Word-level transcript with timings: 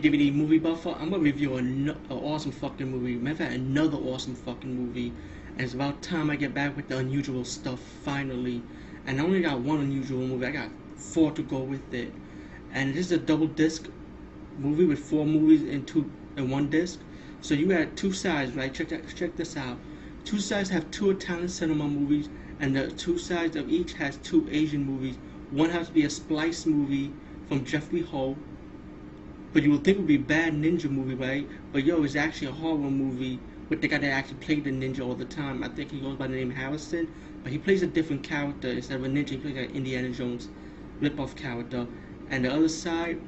DVD 0.00 0.32
movie 0.32 0.58
buffer. 0.58 0.96
I'm 0.98 1.10
gonna 1.10 1.22
review 1.22 1.56
an 1.56 1.94
awesome 2.08 2.52
fucking 2.52 2.90
movie. 2.90 3.16
Matter 3.16 3.32
of 3.32 3.38
fact, 3.38 3.52
another 3.52 3.98
awesome 3.98 4.34
fucking 4.34 4.74
movie. 4.74 5.12
And 5.52 5.60
it's 5.60 5.74
about 5.74 6.00
time 6.00 6.30
I 6.30 6.36
get 6.36 6.54
back 6.54 6.74
with 6.74 6.88
the 6.88 6.96
unusual 6.96 7.44
stuff 7.44 7.80
finally. 8.02 8.62
And 9.06 9.20
I 9.20 9.24
only 9.24 9.42
got 9.42 9.60
one 9.60 9.80
unusual 9.80 10.20
movie. 10.20 10.46
I 10.46 10.52
got 10.52 10.70
four 10.96 11.32
to 11.32 11.42
go 11.42 11.58
with 11.58 11.92
it. 11.92 12.12
And 12.72 12.94
this 12.94 13.06
is 13.06 13.12
a 13.12 13.18
double 13.18 13.46
disc 13.46 13.88
movie 14.58 14.86
with 14.86 15.00
four 15.00 15.26
movies 15.26 15.62
in 15.62 15.84
two 15.84 16.10
in 16.36 16.48
one 16.48 16.70
disc. 16.70 16.98
So 17.42 17.54
you 17.54 17.68
had 17.70 17.96
two 17.96 18.12
sides, 18.12 18.52
right? 18.54 18.72
Check 18.72 18.88
that, 18.88 19.14
check 19.14 19.36
this 19.36 19.56
out. 19.56 19.78
Two 20.24 20.38
sides 20.38 20.70
have 20.70 20.90
two 20.90 21.10
Italian 21.10 21.48
cinema 21.48 21.88
movies, 21.88 22.28
and 22.58 22.76
the 22.76 22.90
two 22.90 23.18
sides 23.18 23.56
of 23.56 23.70
each 23.70 23.94
has 23.94 24.16
two 24.18 24.48
Asian 24.50 24.84
movies. 24.84 25.16
One 25.50 25.70
has 25.70 25.88
to 25.88 25.92
be 25.92 26.04
a 26.04 26.10
splice 26.10 26.66
movie 26.66 27.12
from 27.48 27.64
Jeffrey 27.64 28.02
Ho, 28.02 28.36
but 29.52 29.62
you 29.62 29.70
would 29.72 29.84
think 29.84 29.96
it 29.96 30.00
would 30.00 30.06
be 30.06 30.16
a 30.16 30.18
bad 30.18 30.52
ninja 30.54 30.90
movie, 30.90 31.14
right? 31.14 31.48
But 31.72 31.84
yo, 31.84 32.02
it's 32.02 32.16
actually 32.16 32.48
a 32.48 32.52
horror 32.52 32.78
movie 32.90 33.40
with 33.68 33.80
the 33.80 33.88
guy 33.88 33.98
that 33.98 34.10
actually 34.10 34.38
played 34.38 34.64
the 34.64 34.70
ninja 34.70 35.00
all 35.00 35.14
the 35.14 35.24
time. 35.24 35.62
I 35.62 35.68
think 35.68 35.90
he 35.90 36.00
goes 36.00 36.16
by 36.16 36.26
the 36.26 36.36
name 36.36 36.50
Harrison, 36.50 37.08
but 37.42 37.52
he 37.52 37.58
plays 37.58 37.82
a 37.82 37.86
different 37.86 38.22
character 38.22 38.68
instead 38.68 38.96
of 38.96 39.04
a 39.04 39.08
ninja. 39.08 39.30
He 39.30 39.36
plays 39.38 39.56
like 39.56 39.74
Indiana 39.74 40.10
Jones 40.10 40.48
rip-off 41.00 41.34
character. 41.36 41.86
And 42.30 42.44
the 42.44 42.52
other 42.52 42.68
side 42.68 43.20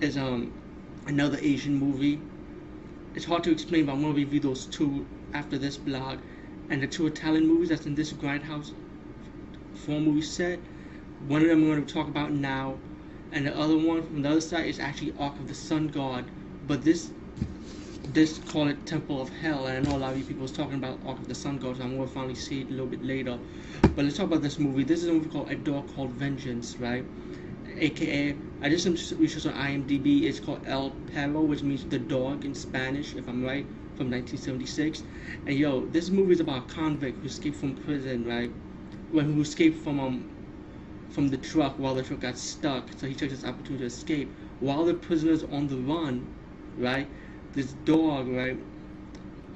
is 0.00 0.16
um 0.16 0.52
another 1.06 1.38
Asian 1.40 1.74
movie. 1.74 2.20
It's 3.14 3.24
hard 3.24 3.44
to 3.44 3.50
explain, 3.50 3.86
but 3.86 3.92
I'm 3.92 4.02
gonna 4.02 4.14
review 4.14 4.40
those 4.40 4.66
two 4.66 5.06
after 5.32 5.58
this 5.58 5.76
blog. 5.76 6.18
And 6.70 6.82
the 6.82 6.86
two 6.86 7.06
Italian 7.06 7.46
movies 7.46 7.68
that's 7.68 7.86
in 7.86 7.94
this 7.94 8.12
Grindhouse 8.12 8.72
four 9.74 10.00
movie 10.00 10.22
set. 10.22 10.58
One 11.26 11.42
of 11.42 11.48
them 11.48 11.70
I'm 11.70 11.84
to 11.84 11.92
talk 11.92 12.08
about 12.08 12.32
now 12.32 12.76
and 13.32 13.46
the 13.46 13.56
other 13.56 13.76
one 13.76 14.02
from 14.02 14.22
the 14.22 14.30
other 14.30 14.40
side 14.40 14.66
is 14.66 14.78
actually 14.78 15.14
Ark 15.18 15.38
of 15.38 15.48
the 15.48 15.54
Sun 15.54 15.88
God. 15.88 16.24
But 16.66 16.84
this 16.84 17.10
this 18.12 18.38
call 18.38 18.68
it 18.68 18.86
Temple 18.86 19.20
of 19.22 19.28
Hell, 19.28 19.66
and 19.66 19.76
I 19.86 19.90
know 19.90 19.96
a 19.96 20.00
lot 20.00 20.12
of 20.12 20.18
you 20.18 20.24
people 20.24 20.42
was 20.42 20.52
talking 20.52 20.74
about 20.74 20.98
Ark 21.06 21.18
of 21.18 21.28
the 21.28 21.34
Sun 21.34 21.58
God, 21.58 21.76
so 21.76 21.82
I'm 21.82 21.96
gonna 21.96 22.08
finally 22.08 22.34
see 22.34 22.62
it 22.62 22.68
a 22.68 22.70
little 22.70 22.86
bit 22.86 23.04
later. 23.04 23.38
But 23.94 24.04
let's 24.04 24.16
talk 24.16 24.26
about 24.26 24.42
this 24.42 24.58
movie. 24.58 24.84
This 24.84 25.02
is 25.02 25.08
a 25.08 25.12
movie 25.12 25.28
called 25.28 25.50
A 25.50 25.54
Dog 25.54 25.94
Called 25.94 26.10
Vengeance, 26.10 26.78
right? 26.78 27.04
AKA, 27.76 28.36
I 28.62 28.68
did 28.68 28.80
some 28.80 28.94
research 29.18 29.46
on 29.46 29.54
IMDb. 29.54 30.24
It's 30.24 30.40
called 30.40 30.60
El 30.66 30.90
Perro, 31.12 31.42
which 31.42 31.62
means 31.62 31.84
the 31.84 31.98
dog 31.98 32.44
in 32.44 32.54
Spanish, 32.54 33.14
if 33.14 33.28
I'm 33.28 33.44
right, 33.44 33.64
from 33.96 34.10
1976. 34.10 35.02
And 35.46 35.56
yo, 35.56 35.86
this 35.86 36.10
movie 36.10 36.32
is 36.32 36.40
about 36.40 36.70
a 36.70 36.74
convict 36.74 37.20
who 37.20 37.26
escaped 37.26 37.56
from 37.56 37.76
prison, 37.76 38.26
right? 38.26 38.50
When 39.12 39.32
who 39.32 39.40
escaped 39.40 39.78
from 39.78 40.00
um 40.00 40.28
from 41.10 41.28
the 41.28 41.36
truck 41.36 41.78
while 41.78 41.94
the 41.94 42.02
truck 42.02 42.20
got 42.20 42.38
stuck. 42.38 42.88
So 42.96 43.06
he 43.06 43.14
took 43.14 43.30
this 43.30 43.44
opportunity 43.44 43.78
to 43.78 43.86
escape. 43.86 44.32
While 44.60 44.84
the 44.84 44.94
prisoner's 44.94 45.42
on 45.44 45.68
the 45.68 45.76
run, 45.76 46.26
right, 46.78 47.08
this 47.52 47.72
dog, 47.84 48.28
right, 48.28 48.56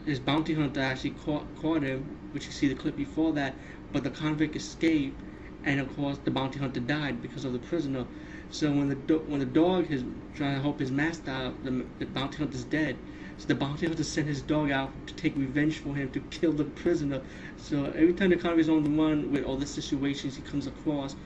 his 0.04 0.18
bounty 0.18 0.54
hunter 0.54 0.80
actually 0.80 1.10
caught, 1.10 1.46
caught 1.60 1.82
him, 1.82 2.16
which 2.32 2.46
you 2.46 2.52
see 2.52 2.68
the 2.68 2.74
clip 2.74 2.96
before 2.96 3.32
that, 3.32 3.54
but 3.92 4.04
the 4.04 4.10
convict 4.10 4.56
escaped, 4.56 5.18
and 5.64 5.80
of 5.80 5.94
course 5.96 6.18
the 6.24 6.30
bounty 6.30 6.58
hunter 6.58 6.80
died 6.80 7.22
because 7.22 7.44
of 7.44 7.52
the 7.52 7.58
prisoner. 7.58 8.06
So 8.50 8.70
when 8.70 8.88
the 8.88 8.94
do- 8.94 9.24
when 9.26 9.40
the 9.40 9.46
dog 9.46 9.90
is 9.90 10.04
trying 10.34 10.56
to 10.56 10.62
help 10.62 10.78
his 10.78 10.90
master 10.90 11.30
out, 11.30 11.64
the, 11.64 11.84
the 11.98 12.06
bounty 12.06 12.38
hunter's 12.38 12.64
dead. 12.64 12.96
So 13.38 13.48
the 13.48 13.54
bounty 13.54 13.86
hunter 13.86 14.04
sent 14.04 14.28
his 14.28 14.42
dog 14.42 14.70
out 14.70 14.92
to 15.06 15.14
take 15.14 15.36
revenge 15.36 15.78
for 15.78 15.94
him 15.94 16.10
to 16.10 16.20
kill 16.20 16.52
the 16.52 16.64
prisoner. 16.64 17.22
So 17.56 17.86
every 17.86 18.12
time 18.12 18.30
the 18.30 18.36
convict's 18.36 18.68
on 18.68 18.84
the 18.84 18.90
run 18.90 19.32
with 19.32 19.44
all 19.44 19.56
the 19.56 19.66
situations 19.66 20.36
he 20.36 20.42
comes 20.42 20.66
across, 20.66 21.16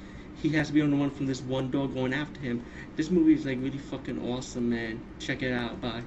he 0.43 0.51
has 0.51 0.69
to 0.69 0.73
be 0.73 0.83
on 0.83 0.91
the 0.91 0.97
one 0.97 1.11
from 1.11 1.27
this 1.27 1.43
one 1.43 1.71
dog 1.71 1.95
going 1.95 2.15
after 2.15 2.41
him. 2.41 2.65
This 2.97 3.11
movie 3.11 3.35
is 3.35 3.45
like 3.45 3.59
really 3.59 3.79
fucking 3.79 4.21
awesome, 4.31 4.71
man. 4.71 5.01
Check 5.19 5.43
it 5.43 5.53
out. 5.53 5.81
Bye. 5.81 6.03